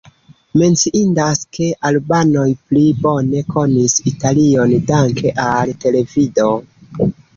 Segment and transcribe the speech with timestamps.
[0.59, 6.49] Menciindas, ke albanoj pli bone konis Italion danke al televido.